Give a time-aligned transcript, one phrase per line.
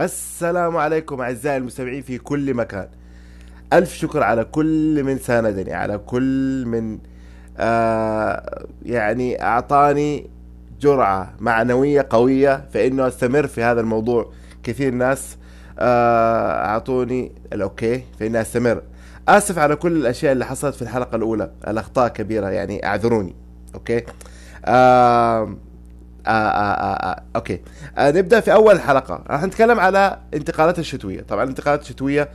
[0.00, 2.88] السلام عليكم أعزائي المستمعين في كل مكان.
[3.72, 6.98] ألف شكر على كل من ساندني على كل من
[7.58, 10.30] آه يعني أعطاني
[10.80, 14.32] جرعة معنوية قوية فإنه أستمر في هذا الموضوع.
[14.62, 15.36] كثير ناس
[15.78, 18.82] آه أعطوني ال okay فإني أستمر.
[19.28, 21.50] آسف على كل الأشياء اللي حصلت في الحلقة الأولى.
[21.68, 23.34] الأخطاء كبيرة يعني أعذروني.
[23.74, 24.02] okay؟
[24.64, 25.56] آه
[26.26, 27.22] آه آه آه آه.
[27.36, 27.60] أوكي.
[27.98, 29.24] آه نبدأ في أول حلقة.
[29.26, 31.20] راح نتكلم على انتقالات الشتوية.
[31.22, 32.28] طبعا الانتقالات الشتوية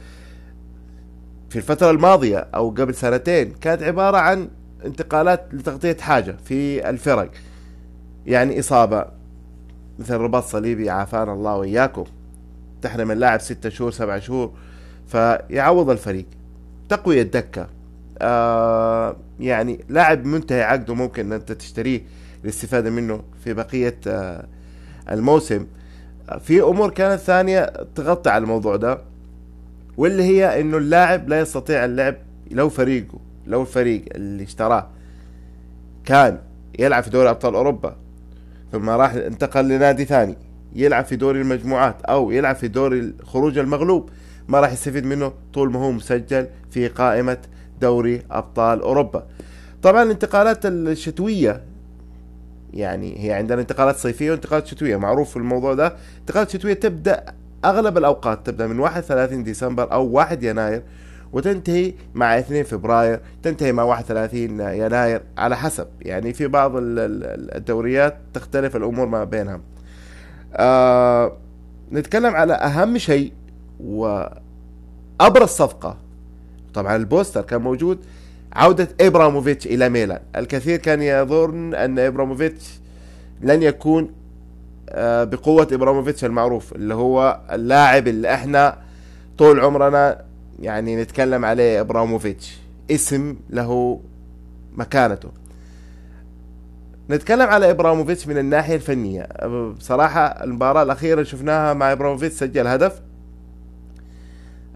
[1.50, 4.50] في الفترة الماضية أو قبل سنتين كانت عبارة عن
[4.86, 7.32] انتقالات لتغطية حاجة في الفرق.
[8.26, 9.06] يعني إصابة
[10.00, 12.04] مثل رباط صليبي عافانا الله وإياكم.
[12.82, 14.52] تحرم اللاعب ستة شهور سبعة شهور
[15.08, 16.26] فيعوض الفريق.
[16.90, 17.68] تقوية دكة.
[18.22, 22.02] آه يعني لاعب منتهي عقده ممكن ان أنت تشتريه
[22.44, 24.46] للاستفادة منه في بقية آه
[25.12, 25.68] الموسم.
[26.40, 29.02] في أمور كانت ثانية تغطي على الموضوع ده
[29.98, 32.16] واللي هي إنه اللاعب لا يستطيع اللعب
[32.52, 34.88] لو فريقه لو الفريق اللي اشتراه
[36.06, 36.40] كان
[36.80, 37.96] يلعب في دوري أبطال أوروبا
[38.72, 40.36] ثم راح انتقل لنادي ثاني
[40.76, 44.10] يلعب في دوري المجموعات أو يلعب في دوري خروج المغلوب
[44.48, 47.38] ما راح يستفيد منه طول ما هو مسجل في قائمة
[47.82, 49.28] دوري أبطال أوروبا.
[49.84, 51.62] طبعا الانتقالات الشتوية
[52.74, 54.98] يعني هي عندنا انتقالات صيفية وانتقالات شتوية.
[54.98, 55.96] معروف في الموضوع ده.
[56.20, 57.24] انتقالات شتوية تبدأ
[57.66, 60.84] أغلب الأوقات تبدأ من 31 ديسمبر أو 1 يناير
[61.34, 65.88] وتنتهي مع 2 فبراير تنتهي مع 31 يناير على حسب.
[66.02, 69.62] يعني في بعض الدوريات تختلف الأمور ما بينها.
[70.54, 71.38] آه
[71.92, 73.34] نتكلم على أهم شيء
[73.80, 75.98] وأبرز صفقة.
[76.74, 78.00] طبعا البوستر كان موجود.
[78.54, 80.20] عودة إبراموفيتش إلى ميلان.
[80.36, 82.80] الكثير كان يظن أن إبراموفيتش
[83.42, 84.12] لن يكون
[84.90, 88.78] آه بقوة إبراموفيتش المعروف اللي هو اللاعب اللي إحنا
[89.38, 90.22] طول عمرنا
[90.60, 92.60] يعني نتكلم عليه إبراموفيتش.
[92.92, 94.02] اسم له
[94.74, 95.30] مكانته.
[97.10, 99.28] نتكلم على إبراموفيتش من الناحية الفنية.
[99.78, 103.02] بصراحة المباراة الأخيرة شفناها مع إبراموفيتش سجل هدف.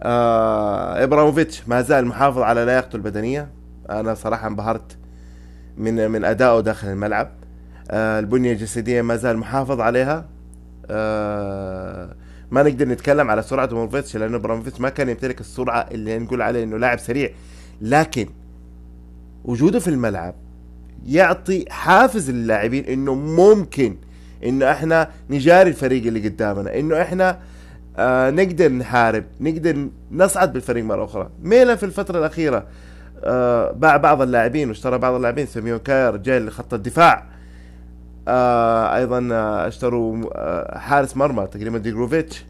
[0.03, 3.49] آه إبراموفيتش ما زال محافظ على لياقته البدنية.
[3.89, 4.97] أنا صراحة انبهرت
[5.77, 7.31] من من أدائه داخل الملعب.
[7.91, 10.25] آه البنية الجسدية ما زال محافظ عليها.
[10.89, 12.15] آه
[12.51, 16.63] ما نقدر نتكلم على سرعة ابراموفيتش لأنه ابراموفيتش ما كان يمتلك السرعة اللي نقول عليه
[16.63, 17.29] إنه لاعب سريع.
[17.81, 18.27] لكن
[19.45, 20.35] وجوده في الملعب
[21.05, 23.95] يعطي حافز للاعبين إنه ممكن
[24.43, 27.39] إنه إحنا نجاري الفريق اللي قدامنا إنه إحنا
[27.97, 31.29] آه نقدر نحارب نقدر نصعد بالفريق مرة أخرى.
[31.43, 32.67] ميلان في الفترة الأخيرة
[33.23, 35.45] آه باع بعض اللاعبين واشترى بعض اللاعبين.
[35.45, 37.25] سيميون كاير جاي لخط الدفاع.
[38.27, 40.17] آه أيضا آه اشتروا
[40.79, 42.45] حارس مرمى تقريبا ديجروفيتش.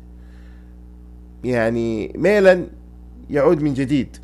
[1.44, 2.67] يعني ميلان
[3.29, 4.17] يعود من جديد.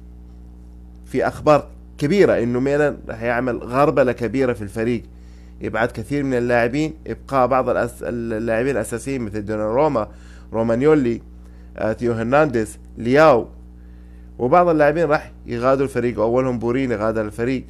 [1.06, 1.68] في أخبار
[1.98, 5.04] كبيرة إنه ميلان راح يعمل غربلة كبيرة في الفريق.
[5.62, 6.94] يبعد كثير من اللاعبين.
[7.08, 8.04] ابقاء بعض الأس...
[8.04, 10.08] اللاعبين الأساسيين مثل دوناروما
[10.54, 11.22] رومانيولي
[11.78, 13.48] آه، ثيو هرنانديز لياو
[14.40, 17.66] وبعض اللاعبين راح يغادروا الفريق وأولهم بوريني غادر الفريق.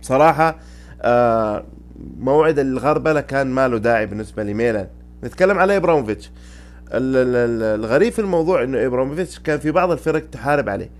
[0.00, 0.56] بصراحه
[1.02, 1.64] آه
[2.18, 4.86] موعد الغربله كان ما له داعي بالنسبة لميلان
[5.24, 6.30] نتكلم على إبراموفيتش.
[6.92, 10.90] الغريب في الموضوع إنه إبراموفيتش كان في بعض الفرق تحارب عليه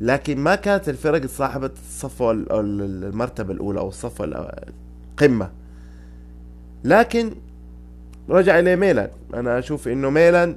[0.00, 5.50] لكن ما كانت الفرق صاحبة الصف المرتبة الأولى أو الصف القمة.
[6.84, 7.30] لكن
[8.28, 9.08] رجع إلى ميلان.
[9.34, 10.56] أنا أشوف إنه ميلان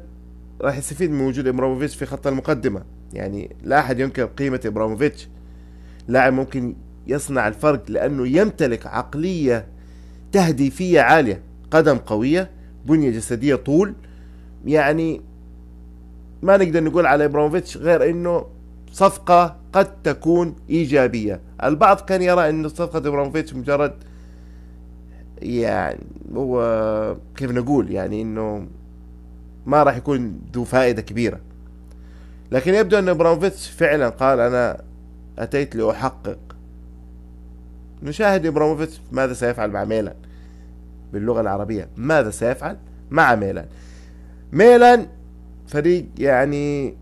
[0.62, 2.82] راح يستفيد من وجود إبراموفيتش في خط المقدمة.
[3.14, 5.30] يعني لا أحد ينكر قيمة إبراموفيتش.
[6.08, 6.76] لاعب ممكن
[7.08, 9.66] يصنع الفرق لأنه يمتلك عقلية
[10.32, 11.42] تهديفية عالية
[11.72, 12.50] قدم قوية
[12.86, 13.94] بنية جسدية طول.
[14.66, 15.22] يعني
[16.42, 18.46] ما نقدر نقول على إبراموفيتش غير إنه
[18.92, 21.42] صفقة قد تكون إيجابية.
[21.64, 23.94] البعض كان يرى أن صفقة إبراموفيتش مجرد
[25.42, 26.00] يعني
[26.36, 28.68] هو كيف نقول يعني أنه
[29.66, 31.40] ما راح يكون ذو فائدة كبيرة.
[32.52, 34.82] لكن يبدو أن إبراموفيتش فعلا قال أنا
[35.40, 36.38] أتيت لأحقق.
[38.04, 40.16] نشاهد إبراموفيتش ماذا سيفعل مع ميلان
[41.14, 41.90] باللغة العربية.
[41.98, 42.78] ماذا سيفعل
[43.12, 43.66] مع ميلان؟
[44.52, 45.08] ميلان
[45.68, 46.96] فريق يعني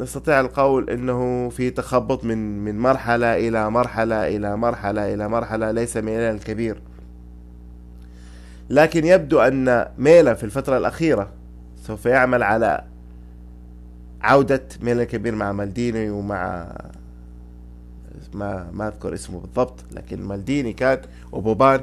[0.00, 5.96] نستطيع القول إنه في تخبط من من مرحلة إلى مرحلة إلى مرحلة إلى مرحلة ليس
[5.96, 6.82] ميلان الكبير.
[8.70, 11.30] لكن يبدو أن ميلان في الفترة الأخيرة
[11.82, 12.84] سوف يعمل على
[14.22, 16.72] عودة ميلان الكبير مع مالديني ومع
[18.34, 20.98] ما ما أذكر اسمه بالضبط لكن مالديني كان
[21.32, 21.80] وبوبان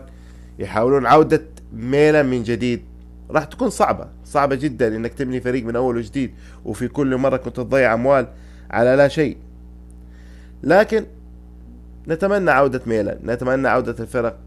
[0.59, 1.41] يحاولون عودة
[1.73, 2.81] ميلان من جديد.
[3.29, 6.31] راح تكون صعبة صعبة جدا إنك تبني فريق من أول وجديد
[6.65, 8.27] وفي كل مرة كنت تضيع أموال
[8.71, 9.37] على لا شيء.
[10.63, 11.05] لكن
[12.07, 14.37] نتمنى عودة ميلان نتمنى عودة الفرق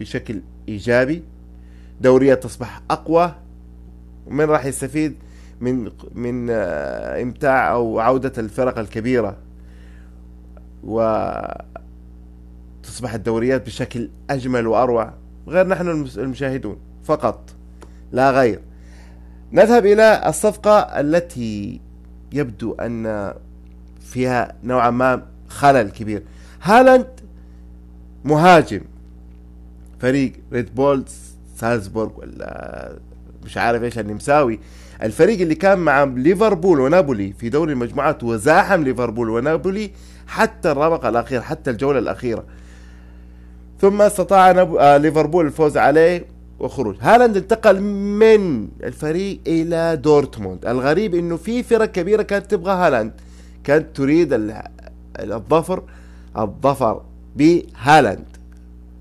[0.00, 1.22] بشكل إيجابي.
[2.00, 3.34] دوريات تصبح أقوى
[4.26, 5.14] ومن راح يستفيد
[5.60, 9.36] من من آه، إمتاع أو عودة الفرق الكبيرة.
[10.84, 11.00] و
[12.82, 15.12] تصبح الدوريات بشكل أجمل وأروع
[15.48, 17.50] غير نحن المشاهدون فقط
[18.12, 18.60] لا غير.
[19.52, 21.80] نذهب إلى الصفقة التي
[22.32, 23.34] يبدو أن
[24.00, 26.22] فيها نوعا ما خلل كبير.
[26.62, 27.20] هالاند
[28.24, 28.80] مهاجم.
[30.00, 31.04] فريق ريد بول
[31.56, 32.92] سالزبورغ ولا
[33.44, 34.60] مش عارف إيش النمساوي.
[35.02, 39.90] الفريق اللي كان مع ليفربول ونابولي في دوري المجموعات وزاحم ليفربول ونابولي
[40.26, 42.44] حتى الرمق الأخير حتى الجولة الأخيرة.
[43.80, 46.24] ثم استطاع آه ليفربول الفوز عليه
[46.60, 46.96] وخروج.
[47.00, 50.66] هالاند انتقل من الفريق إلى دورتموند.
[50.66, 53.12] الغريب إنه في فرق كبيرة كانت تبغى هالاند.
[53.64, 54.28] كانت تريد
[55.20, 55.82] الظفر
[56.38, 57.02] الظفر
[57.36, 58.26] بهالاند.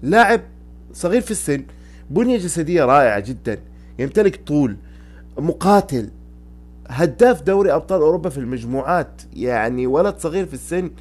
[0.04, 0.42] لاعب
[0.94, 1.64] صغير في السن
[2.10, 3.58] بنية جسدية رائعة جدا
[4.00, 4.78] يمتلك طول
[5.38, 6.10] مقاتل.
[6.90, 10.92] هداف دوري أبطال أوروبا في المجموعات يعني ولد صغير في السن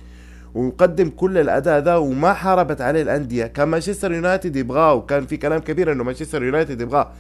[0.55, 3.47] ومقدم كل الأداء ذا وما حاربت عليه الأندية.
[3.47, 7.11] كان مانشستر يونايتد يبغاه وكان في كلام كبير إنه مانشستر يونايتد يبغاه.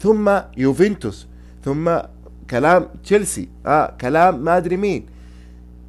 [0.00, 1.26] ثم يوفنتوس
[1.64, 1.90] ثم
[2.50, 5.06] كلام تشيلسي آه كلام ما أدري مين.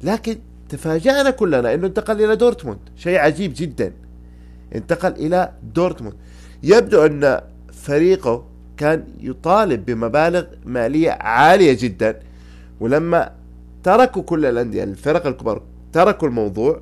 [0.02, 0.38] لكن
[0.68, 2.78] تفاجأنا كلنا إنه انتقل إلى دورتموند.
[2.96, 3.92] شيء عجيب جدا.
[4.74, 6.14] انتقل إلى دورتموند.
[6.62, 7.40] يبدو أن
[7.72, 8.44] فريقه
[8.78, 12.20] كان يطالب بمبالغ مالية عالية جدا.
[12.80, 13.30] ولما
[13.84, 16.80] تركوا كل الأندية الفرق الكبار تركوا الموضوع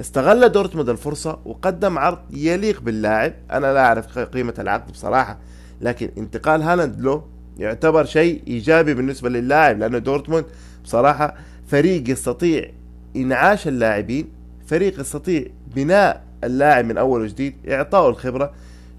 [0.00, 3.32] استغل دورتموند الفرصة وقدم عرض يليق باللاعب.
[3.50, 5.38] أنا لا أعرف قيمة العقد بصراحة
[5.80, 7.24] لكن انتقال هالاند له
[7.58, 10.44] يعتبر شيء إيجابي بالنسبة للاعب لأنه دورتموند
[10.84, 11.34] بصراحة
[11.66, 12.70] فريق يستطيع
[13.16, 14.28] إنعاش اللاعبين
[14.66, 15.44] فريق يستطيع
[15.74, 18.52] بناء اللاعب من أول وجديد إعطائه الخبرة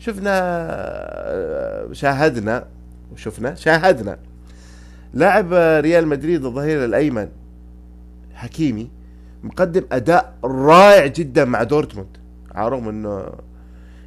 [0.05, 2.65] شفنا شاهدنا
[3.13, 4.17] وشفنا شاهدنا.
[5.13, 5.53] لاعب
[5.83, 7.27] ريال مدريد الظهير الأيمن
[8.33, 8.89] حكيمي
[9.43, 12.07] مقدم أداء رائع جدا مع دورتموند.
[12.51, 13.25] على الرغم إنه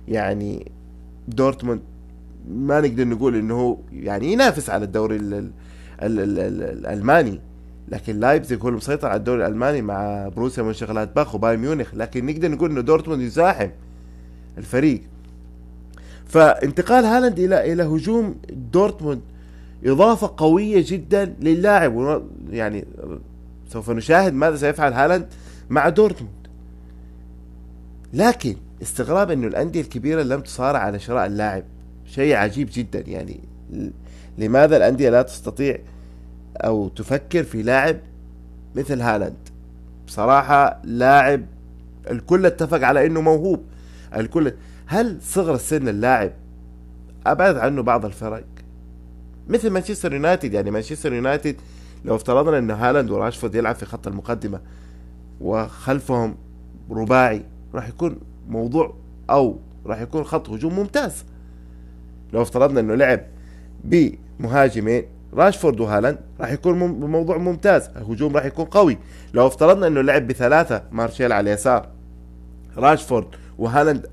[0.09, 0.73] يعني
[1.29, 1.81] دورتموند
[2.49, 5.51] ما نقدر نقول إنه هو يعني ينافس على الدوري ال ال
[6.03, 7.41] ال ال ال الألماني.
[7.89, 11.95] لكن لايبزيغ هو المسيطر على الدوري الألماني مع بوروسيا مونشنغلادباخ وبايرن ميونخ.
[11.95, 13.69] لكن نقدر نقول إنه دورتموند يزاحم
[14.59, 15.03] الفريق.
[16.29, 18.35] فانتقال هالاند إلى إلى هجوم
[18.73, 19.21] دورتموند.
[19.85, 22.85] إضافة قوية جدا للاعب يعني
[23.69, 25.27] سوف نشاهد ماذا سيفعل هالاند
[25.71, 26.33] مع دورتموند.
[28.13, 31.65] لكن استغراب إنه الأندية الكبيرة لم تصارع على شراء اللاعب.
[32.07, 33.41] شيء عجيب جدا يعني
[34.39, 35.79] لماذا الأندية لا تستطيع
[36.57, 37.97] أو تفكر في لاعب
[38.75, 39.49] مثل هالاند؟
[40.07, 41.43] بصراحة لاعب
[42.11, 43.63] الكل اتفق على إنه موهوب.
[44.17, 44.53] الكل
[44.91, 46.33] هل صغر السن اللاعب
[47.27, 48.45] أبعد عنه بعض الفرق؟
[49.49, 51.57] مثل مانشستر يونايتد يعني مانشستر يونايتد
[52.05, 54.61] لو افترضنا إن هالاند وراشفورد يلعب في خط المقدمة
[55.41, 56.37] وخلفهم
[56.91, 58.19] رباعي راح يكون
[58.49, 58.95] موضوع
[59.31, 61.25] أو راح يكون خط هجوم ممتاز.
[62.33, 63.21] لو افترضنا إنه لعب
[63.85, 65.03] بمهاجمين
[65.35, 68.99] راشفورد وهالاند راح يكون موضوع ممتاز الهجوم راح يكون قوي.
[69.35, 71.89] لو افترضنا إنه لعب بثلاثة مارشيل على اليسار
[72.77, 73.27] راشفورد
[73.59, 74.07] وهالاند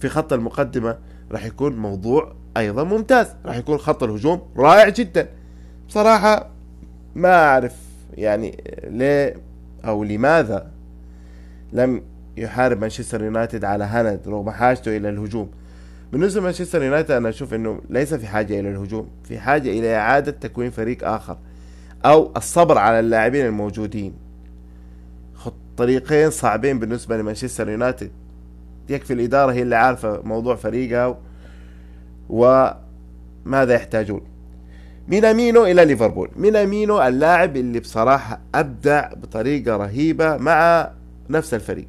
[0.00, 0.98] في خط المقدمة
[1.32, 5.28] راح يكون موضوع أيضا ممتاز راح يكون خط الهجوم رائع جدا.
[5.88, 6.50] بصراحة
[7.14, 7.76] ما أعرف
[8.14, 9.36] يعني ليه
[9.84, 10.70] أو لماذا
[11.72, 12.02] لم
[12.36, 15.50] يحارب مانشستر يونايتد على هالاند رغم حاجته إلى الهجوم.
[16.12, 20.32] بالنسبة لمانشستر يونايتد أنا أشوف أنه ليس في حاجة إلى الهجوم في حاجة إلى إعادة
[20.32, 21.38] تكوين فريق آخر
[22.04, 24.14] أو الصبر على اللاعبين الموجودين.
[25.76, 28.10] طريقين صعبين بالنسبة لمانشستر يونايتد.
[28.90, 31.18] يكفي الإدارة هي اللي عارفة موضوع فريقها
[32.28, 34.20] وماذا يحتاجون.
[35.08, 36.30] مينامينو إلى ليفربول.
[36.36, 40.90] مينامينو اللاعب اللي بصراحة أبدع بطريقة رهيبة مع
[41.30, 41.88] نفس الفريق.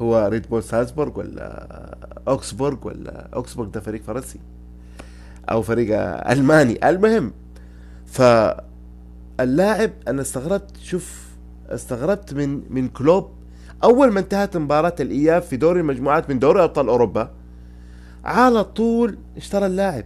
[0.00, 1.96] هو ريد بول سالزبورغ ولا
[2.28, 4.38] أوكسبورغ ولا أوكسبورغ ده فريق فرنسي
[5.50, 5.98] أو فريق
[6.30, 6.88] ألماني.
[6.88, 7.32] المهم
[8.06, 11.28] فاللاعب أنا استغربت شوف
[11.68, 13.30] استغربت من من كلوب
[13.84, 17.30] أول ما انتهت مباراة الإياب في دوري المجموعات من دوري أبطال أوروبا
[18.24, 20.04] على طول اشترى اللاعب.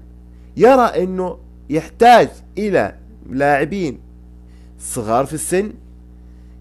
[0.57, 1.39] يرى إنه
[1.71, 2.29] يحتاج
[2.59, 2.95] إلى
[3.31, 3.99] لاعبين
[4.79, 5.73] صغار في السن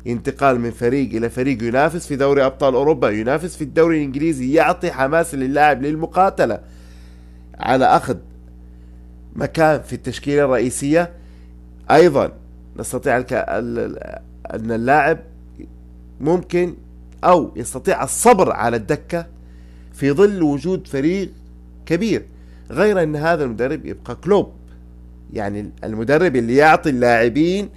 [0.07, 4.91] انتقال من فريق إلى فريق ينافس في دوري أبطال أوروبا ينافس في الدوري الإنجليزي يعطي
[4.91, 6.59] حماس للاعب للمقاتلة
[7.59, 8.17] على أخذ
[9.35, 11.11] مكان في التشكيلة الرئيسية.
[11.91, 12.31] أيضا
[12.77, 15.19] نستطيع أن اللاعب
[16.21, 16.75] ممكن
[17.25, 19.27] أو يستطيع الصبر على الدكة
[19.93, 21.31] في ظل وجود فريق
[21.85, 22.25] كبير.
[22.71, 24.51] غير أن هذا المدرب يبقى كلوب.
[25.33, 27.69] يعني المدرب اللي يعطي اللاعبين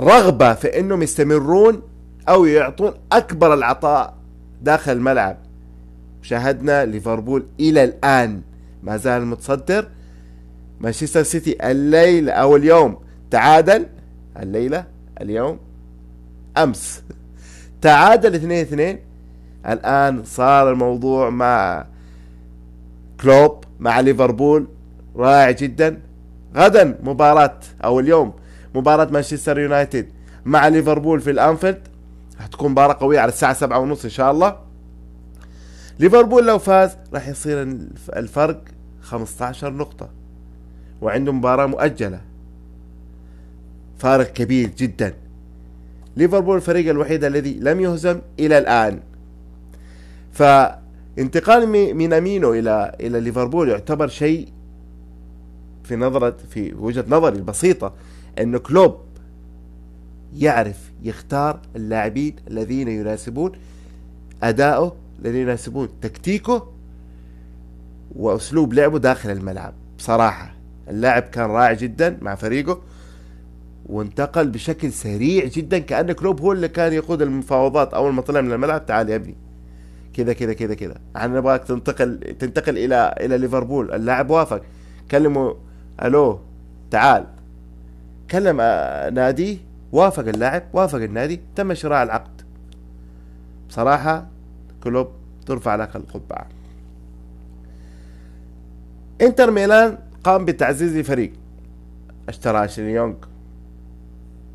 [0.00, 1.82] رغبة في أنهم يستمرون
[2.28, 4.14] أو يعطون أكبر العطاء
[4.62, 5.36] داخل الملعب.
[6.22, 8.40] شاهدنا ليفربول إلى الآن
[8.82, 9.88] ما زال متصدر.
[10.80, 12.98] مانشستر سيتي الليلة أو اليوم.
[13.30, 13.86] تعادل.
[14.36, 14.84] الليلة
[15.20, 15.58] اليوم
[16.58, 17.02] أمس.
[17.82, 18.98] تعادل 2 2
[19.66, 21.86] الآن صار الموضوع مع
[23.20, 24.66] كلوب مع ليفربول
[25.16, 26.00] رائع جدا.
[26.56, 28.32] غدا مباراة أو اليوم
[28.74, 30.08] مباراة مانشستر يونايتد
[30.44, 31.80] مع ليفربول في الأنفيلد.
[32.38, 34.56] هتكون مباراة قوية على الساعة سبعة ونص إن شاء الله.
[35.98, 37.62] ليفربول لو فاز راح يصير
[38.16, 38.64] الفرق
[39.00, 40.08] 15 نقطة
[41.00, 42.20] وعنده مباراة مؤجلة.
[43.98, 45.14] فارق كبير جدا.
[46.18, 49.00] ليفربول الفريق الوحيد الذي لم يهزم إلى الآن.
[50.32, 54.48] فانتقال مينامينو إلى إلى ليفربول يعتبر شيء
[55.84, 57.92] في نظرة في وجهة نظري البسيطة
[58.38, 58.96] أن كلوب
[60.36, 63.52] يعرف يختار اللاعبين الذين يناسبون
[64.42, 66.72] أداؤه الذين يناسبون تكتيكه
[68.16, 69.74] وأسلوب لعبه داخل الملعب.
[69.98, 70.54] بصراحة
[70.88, 72.80] اللاعب كان رائع جدا مع فريقه.
[73.88, 78.52] وانتقل بشكل سريع جدا كأن كلوب هو اللي كان يقود المفاوضات أول ما طلع من
[78.52, 78.86] الملعب.
[78.86, 79.36] تعال يا ابني.
[80.14, 80.94] كذا كذا كذا كذا.
[81.16, 83.92] إحنا نبغاك تنتقل تنتقل إلى إلى ليفربول.
[83.92, 84.62] اللاعب وافق.
[85.10, 85.56] كلمه
[86.02, 86.40] ألو
[86.90, 87.26] تعال.
[88.30, 89.56] كلم آه، ناديه
[89.92, 91.40] وافق اللاعب وافق النادي.
[91.56, 92.42] تم شراء العقد.
[93.68, 94.28] بصراحة
[94.84, 95.08] كلوب
[95.46, 96.48] ترفع لك القبعة.
[99.20, 101.32] انتر ميلان قام بتعزيز الفريق
[102.28, 103.14] اشترى اشلي يونغ.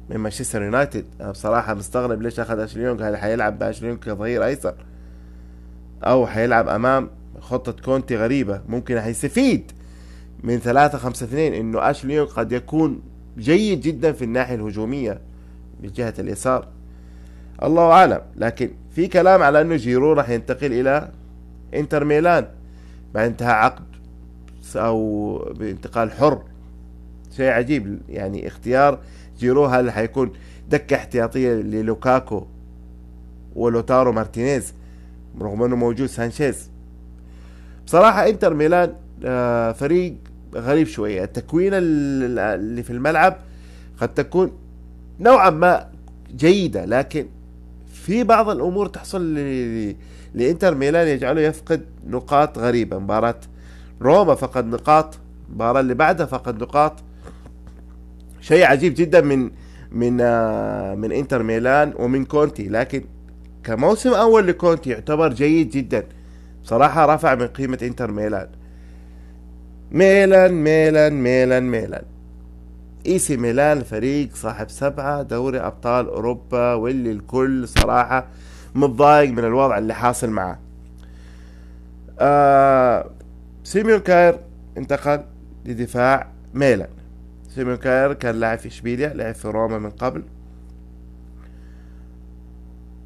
[0.09, 3.09] من مانشستر يونايتد أنا بصراحة مستغرب ليش أخذ اشلي يونغ.
[3.09, 4.75] هل حيلعب باشلي يونغ كظهير أيسر؟
[6.03, 8.61] أو حيلعب أمام خطة كونتي غريبة.
[8.67, 9.71] ممكن حيستفيد
[10.43, 13.01] من ثلاثة خمسة اثنين إنه اشلي يونغ قد يكون
[13.37, 15.21] جيد جدا في الناحية الهجومية
[15.83, 16.67] من جهة اليسار.
[17.63, 18.21] الله أعلم.
[18.35, 21.11] لكن في كلام على إنه جيرو راح ينتقل إلى
[21.73, 22.47] إنتر ميلان.
[23.13, 23.83] بعد انتهاء عقد
[24.75, 26.43] أو بانتقال حر
[27.37, 27.99] شيء عجيب.
[28.09, 28.99] يعني اختيار
[29.39, 30.33] جيرو هل حيكون
[30.69, 32.45] دكة احتياطية للوكاكو
[33.55, 34.73] ولوتارو مارتينيز
[35.41, 36.69] رغم أنه موجود سانشيز؟
[37.85, 38.93] بصراحة إنتر ميلان
[39.25, 40.15] آه، فريق
[40.55, 41.23] غريب شوية.
[41.23, 43.37] التكوين اللي في الملعب
[44.01, 44.51] قد تكون
[45.19, 45.89] نوعا ما
[46.35, 47.25] جيدة لكن
[47.93, 49.33] في بعض الأمور تحصل
[50.35, 52.99] لإنتر ميلان يجعله يفقد نقاط غريبة.
[52.99, 53.39] مباراة
[54.01, 55.17] روما فقد نقاط
[55.49, 56.93] المباراة اللي بعدها فقد نقاط.
[58.43, 59.51] شيء عجيب جدا من
[59.91, 62.67] من آه، من إنتر ميلان ومن كونتي.
[62.69, 63.03] لكن
[63.63, 66.03] كموسم أول لكونتي يعتبر جيد جدا.
[66.63, 68.47] بصراحة رفع من قيمة إنتر ميلان.
[69.91, 72.03] ميلان ميلان ميلان ميلان.
[73.05, 78.27] إي سي ميلان فريق صاحب سبعة دوري أبطال أوروبا واللي الكل صراحة
[78.75, 80.59] متضايق من الوضع اللي حاصل معه.
[82.19, 83.09] آه
[83.63, 84.39] سيميون كاير
[84.77, 85.23] انتقل
[85.65, 87.02] لدفاع ميلان.
[87.55, 90.23] سيميون كاير كان لاعب في إشبيليا لعب في روما من قبل.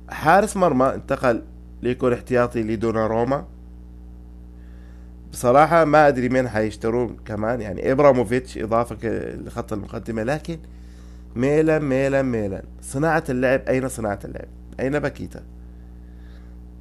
[0.10, 1.44] حارس مرمى انتقل
[1.82, 3.46] ليكون احتياطي لدوناروما.
[5.32, 8.98] بصراحة ما أدري مين حيشترون كمان يعني إبراموفيتش إضافة
[9.36, 10.58] لخط المقدمة لكن
[11.36, 12.63] ميلان ميلان ميلان.
[12.82, 14.48] صناعة اللعب أين صناعة اللعب؟
[14.80, 15.44] أين باكيتا؟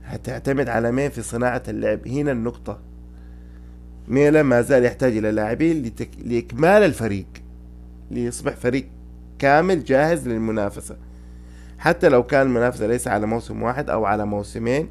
[0.04, 2.78] هتعتمد على مين في صناعة اللعب؟ هنا النقطة.
[4.08, 6.10] ميلان ما زال يحتاج إلى لاعبين لتك...
[6.24, 7.26] لإكمال الفريق.
[8.10, 8.88] ليصبح فريق
[9.38, 10.96] كامل جاهز للمنافسة.
[11.78, 14.88] حتى لو كان المنافسة ليس على موسم واحد أو على موسمين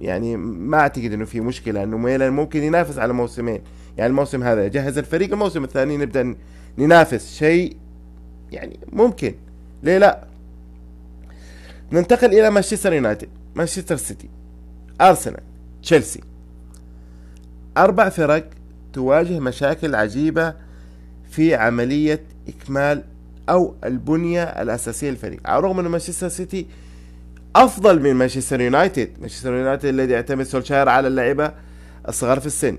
[0.00, 3.60] يعني ما أعتقد إنه في مشكلة إنه ميلان ممكن ينافس على موسمين.
[3.98, 6.36] يعني الموسم هذا يجهز الفريق الموسم الثاني نبدأ
[6.78, 7.34] ننافس.
[7.34, 7.76] شيء
[8.52, 9.34] يعني ممكن.
[9.82, 10.24] ليه لا؟
[11.92, 14.28] ننتقل إلى مانشستر يونايتد مانشستر سيتي
[15.00, 15.42] أرسنال
[15.82, 16.20] تشيلسي.
[17.76, 18.50] أربع فرق
[18.92, 20.54] تواجه مشاكل عجيبة
[21.34, 23.02] في عملية إكمال
[23.48, 25.40] أو البنية الأساسية للفريق.
[25.44, 26.66] على الرغم أن مانشستر سيتي
[27.56, 29.10] أفضل من مانشستر يونايتد.
[29.20, 31.52] مانشستر يونايتد الذي يعتمد سولشاير على اللعيبة
[32.08, 32.78] الصغار في السن.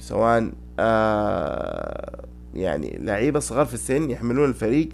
[0.00, 4.88] سواء آه يعني لعيبة صغار في السن يحملون الفريق.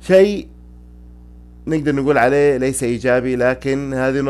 [0.00, 0.48] شيء
[1.66, 4.20] نقدر نقول عليه ليس إيجابي لكن هذه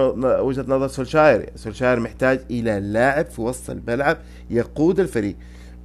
[0.40, 1.50] وجهة نظر سولشاير.
[1.56, 4.18] سولشاير محتاج إلى لاعب في وسط الملعب
[4.50, 5.36] يقود الفريق.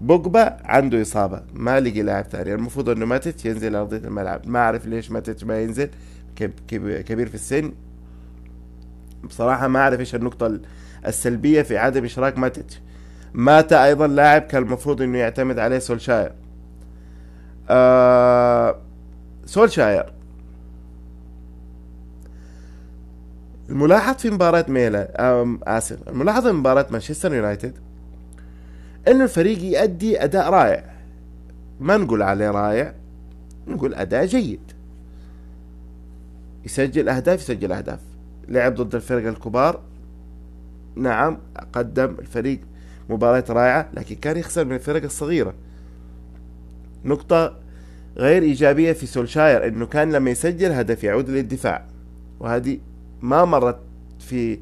[0.01, 2.53] بوجبا عنده إصابة ما لقي لاعب ثاني.
[2.53, 4.47] المفروض إنه ماتت ينزل ارضيه الملعب.
[4.47, 5.89] ما أعرف ليش ماتت ما ينزل.
[6.67, 7.71] كبير في السن.
[9.23, 10.59] بصراحة ما أعرف إيش النقطة
[11.07, 12.79] السلبية في عدم إشراك ماتت.
[13.33, 16.31] ماتا أيضا لاعب كان المفروض إنه يعتمد عليه سولشاير.
[17.69, 18.75] آه
[19.45, 20.13] سولشاير.
[23.69, 25.11] الملاحظ في مباراة ميلا
[25.77, 27.73] آسف الملاحظ في مباراة مانشستر يونايتد
[29.07, 30.83] انه الفريق يؤدي أداء رائع.
[31.79, 32.93] ما نقول عليه رائع
[33.67, 34.59] نقول أداء جيد.
[36.65, 37.99] يسجل أهداف يسجل أهداف.
[38.47, 39.81] لعب ضد الفرق الكبار.
[40.95, 41.37] نعم
[41.73, 42.59] قدم الفريق
[43.09, 45.53] مباراة رائعة لكن كان يخسر من الفرق الصغيرة.
[47.05, 47.55] نقطة
[48.17, 51.85] غير إيجابية في سولشاير إنه كان لما يسجل هدف يعود للدفاع.
[52.39, 52.79] وهذه
[53.21, 53.79] ما مرت
[54.19, 54.59] في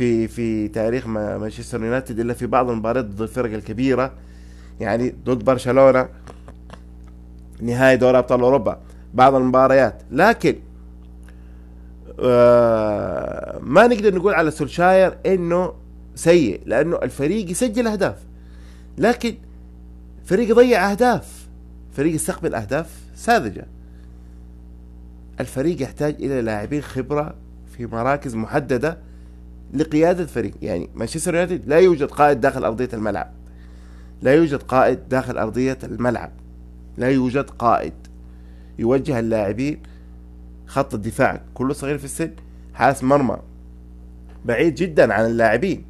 [0.00, 4.12] في في تاريخ مانشستر يونايتد إلا في بعض المباريات ضد الفرق الكبيرة.
[4.80, 6.08] يعني ضد برشلونة
[7.60, 8.80] نهائي دوري أبطال أوروبا
[9.14, 10.02] بعض المباريات.
[10.10, 10.56] لكن
[12.20, 15.72] آه ما نقدر نقول على سولشاير إنه
[16.14, 18.16] سيء لأنه الفريق يسجل أهداف.
[18.98, 19.34] لكن
[20.22, 21.48] الفريق يضيع أهداف.
[21.92, 23.66] فريق يستقبل أهداف ساذجة.
[25.40, 27.34] الفريق يحتاج إلى لاعبين خبرة
[27.76, 29.09] في مراكز محددة
[29.74, 33.32] لقيادة الفريق يعني مانشستر يونايتد لا يوجد قائد داخل أرضية الملعب.
[34.22, 36.30] لا يوجد قائد داخل أرضية الملعب.
[36.96, 37.92] لا يوجد قائد
[38.78, 39.82] يوجه اللاعبين
[40.66, 41.40] خط الدفاع.
[41.54, 42.30] كله صغير في السن.
[42.74, 43.36] حارس مرمى.
[44.44, 45.84] بعيد جدا عن اللاعبين.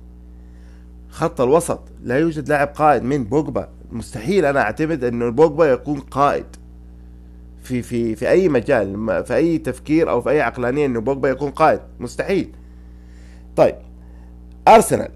[1.08, 1.80] خط الوسط.
[2.02, 3.68] لا يوجد لاعب قائد من بوجبا.
[3.92, 6.46] مستحيل أنا أعتمد انه بوجبا يكون قائد
[7.62, 11.50] في في في أي مجال في أي تفكير أو في أي عقلانية انه بوجبا يكون
[11.50, 11.80] قائد.
[12.00, 12.52] مستحيل.
[13.56, 13.74] طيب.
[14.68, 15.10] أرسنال.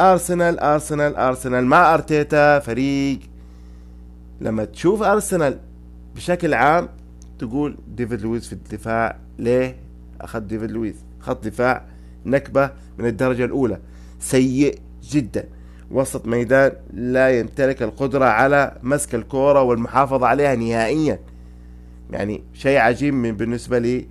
[0.00, 1.66] أرسنال أرسنال أرسنال.
[1.66, 3.18] مع أرتيتا فريق.
[4.40, 5.58] لما تشوف أرسنال
[6.14, 6.88] بشكل عام
[7.38, 9.16] تقول ديفيد لويس في الدفاع.
[9.38, 9.76] ليه؟
[10.20, 10.96] أخذ ديفيد لويس.
[11.20, 11.82] خط دفاع
[12.26, 13.78] نكبة من الدرجة الأولى.
[14.20, 15.44] سيء جدا.
[15.90, 21.18] وسط ميدان لا يمتلك القدرة على مسك الكورة والمحافظة عليها نهائيا.
[22.10, 24.06] يعني شيء عجيب من بالنسبة لي.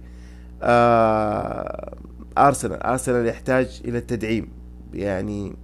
[0.62, 1.94] آه
[2.38, 2.84] أرسنال.
[2.84, 4.48] أرسنال يحتاج إلى التدعيم.
[4.94, 5.56] يعني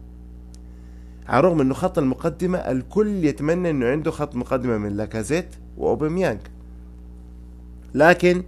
[1.27, 6.39] على الرغم إنه خط المقدمة الكل يتمنى إنه عنده خط مقدمة من لاكازيت وأوباميانج.
[7.93, 8.43] لكن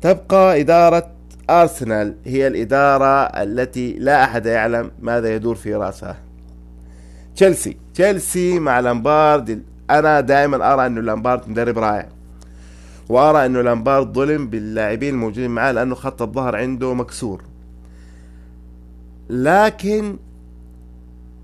[0.00, 1.10] تبقى إدارة
[1.50, 6.16] أرسنال هي الإدارة التي لا أحد يعلم ماذا يدور في رأسها.
[7.36, 7.76] تشيلسي.
[7.94, 9.62] تشيلسي مع لامبارد.
[9.90, 12.08] أنا دائما أرى إنه لامبارد مدرب رائع.
[13.08, 17.42] وأرى أنه لامبارد ظلم باللاعبين الموجودين معاه لأنه خط الظهر عنده مكسور.
[19.30, 20.16] لكن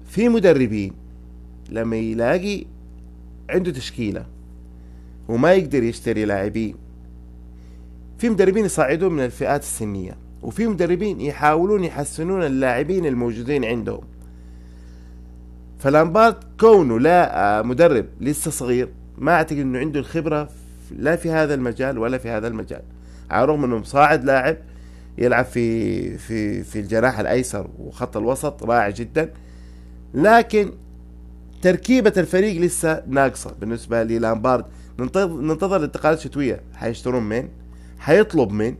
[0.06, 0.92] في مدربين
[1.70, 2.64] لما يلاقي
[3.50, 4.26] عنده تشكيلة
[5.28, 6.74] وما يقدر يشتري لاعبين
[8.18, 14.02] في مدربين يصعدون من الفئات السنية وفي مدربين يحاولون يحسنون اللاعبين الموجودين عندهم.
[15.78, 20.48] فلامبارد كونه لا مدرب لسه صغير ما أعتقد إنه عنده الخبرة
[20.98, 22.82] لا في هذا المجال ولا في هذا المجال
[23.30, 24.56] على الرغم انه مصاعد لاعب
[25.18, 29.30] يلعب في في في الجناح الايسر وخط الوسط رائع جدا
[30.14, 30.72] لكن
[31.62, 34.64] تركيبة الفريق لسه ناقصة بالنسبة للامبارد
[34.98, 37.48] ننتظر ننتظر الانتقالات الشتوية حيشترون مين؟
[37.98, 38.76] حيطلب مين؟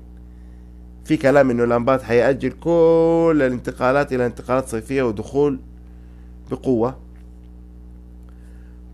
[1.05, 5.61] في كلام انه لامبارد حيأجل كل الانتقالات إلى انتقالات صيفية ودخول
[6.51, 6.99] بقوة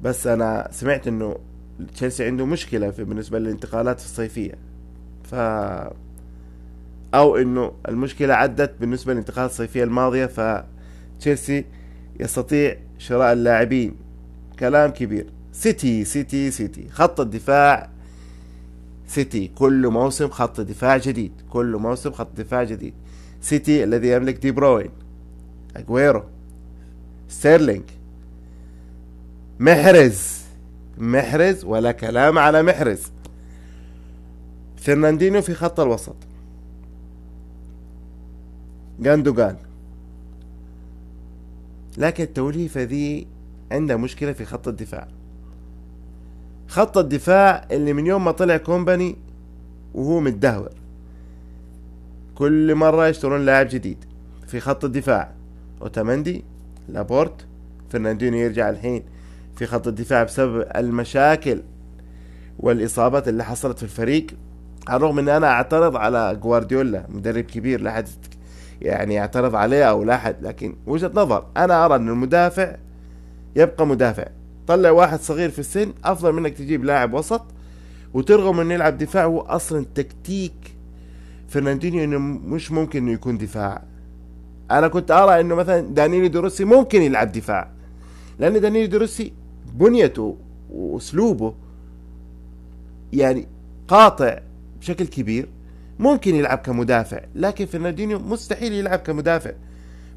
[0.02, 1.36] بس أنا سمعت إنه
[1.94, 4.54] تشيلسي عنده مشكلة في بالنسبة للانتقالات الصيفية.
[5.24, 5.34] ف
[7.14, 11.64] أو إنه المشكلة عدت بالنسبة للانتقالات الصيفية الماضية فتشيلسي
[12.20, 13.96] يستطيع شراء اللاعبين.
[14.58, 15.26] كلام كبير.
[15.52, 16.88] سيتي سيتي سيتي.
[16.88, 17.90] خط الدفاع
[19.06, 19.48] سيتي.
[19.48, 21.32] كل موسم خط دفاع جديد.
[21.50, 22.94] كل موسم خط دفاع جديد.
[23.40, 24.90] سيتي الذي يملك دي بروين
[25.76, 26.22] أجويرو
[27.28, 27.82] ستيرلينج
[29.60, 30.45] محرز.
[30.98, 33.02] محرز ولا كلام على محرز.
[34.76, 36.16] فرناندينو في خط الوسط.
[39.00, 39.56] جوندوجان.
[41.98, 43.26] لكن التوليفة ذي
[43.72, 45.08] عندها مشكلة في خط الدفاع.
[46.68, 49.16] خط الدفاع اللي من يوم ما طلع كومباني
[49.94, 50.70] وهو متدهور.
[52.34, 54.04] كل مرة يشترون لاعب جديد
[54.46, 55.32] في خط الدفاع.
[55.82, 56.44] اوتامندي
[56.88, 57.46] لابورت
[57.90, 59.02] فرناندينو يرجع الحين.
[59.56, 61.62] في خط الدفاع بسبب المشاكل
[62.58, 64.26] والإصابات اللي حصلت في الفريق.
[64.88, 68.08] على الرغم ان أنا أعترض على جوارديولا مدرب كبير لا احد
[68.82, 72.76] يعني يعترض عليه أو لا احد لكن وجهة نظر أنا أرى إن المدافع
[73.56, 74.24] يبقى مدافع.
[74.66, 77.42] طلع واحد صغير في السن أفضل منك تجيب لاعب وسط
[78.14, 79.24] وترغم إنه يلعب دفاع.
[79.24, 80.52] هو أصلا تكتيك
[81.48, 83.82] فرناندينيو إنه مش ممكن إنه يكون دفاع.
[84.70, 87.70] أنا كنت أرى إنه مثلا دانيلي دوروسي ممكن يلعب دفاع
[88.38, 89.32] لأن دانيلي دوروسي
[89.76, 90.36] بنيته
[90.70, 91.54] وأسلوبه
[93.12, 93.46] يعني
[93.88, 94.38] قاطع
[94.80, 95.48] بشكل كبير
[95.98, 99.52] ممكن يلعب كمدافع لكن فرناندينيو مستحيل يلعب كمدافع.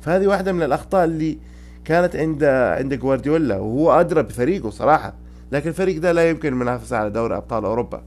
[0.02, 1.38] فهذه واحدة من الأخطاء اللي
[1.86, 5.14] كانت عند عند جوارديولا وهو أدرى بفريقه صراحة
[5.52, 8.04] لكن الفريق ده لا يمكن المنافسة على دوري أبطال أوروبا.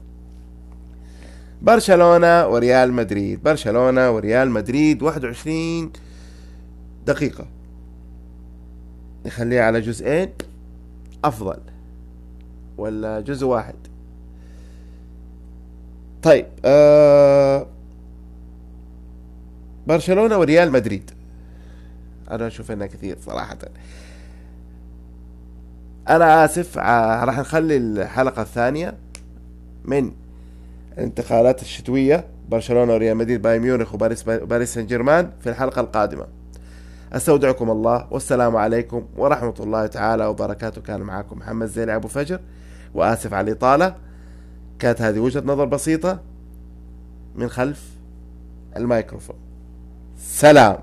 [1.61, 5.91] برشلونة وريال مدريد برشلونة وريال مدريد 21
[7.05, 7.45] دقيقة.
[9.25, 10.29] نخليها على جزئين.
[11.23, 11.59] أفضل
[12.77, 13.75] ولا جزء واحد؟
[16.23, 17.65] طيب آه
[19.87, 21.11] برشلونة وريال مدريد.
[22.31, 23.57] أنا أشوف إنها كثير صراحة.
[26.09, 28.93] أنا آسف راح نخلي الحلقة الثانية
[29.85, 30.11] من
[30.97, 36.27] الانتقالات الشتوية برشلونة وريال مدريد باي ميونخ وباريس باريس سان جيرمان في الحلقة القادمة.
[37.13, 40.81] أستودعكم الله والسلام عليكم ورحمة الله تعالى وبركاته.
[40.81, 42.39] كان معكم محمد زيني أبو فجر
[42.93, 43.95] وآسف على الإطالة.
[44.79, 46.19] كانت هذه وجهة نظر بسيطة
[47.35, 47.89] من خلف
[48.77, 49.35] الميكروفون.
[50.17, 50.77] سلام.